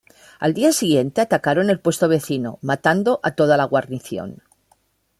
[0.39, 4.41] Al día siguiente atacaron el puesto vecino, matando a toda la guarnición.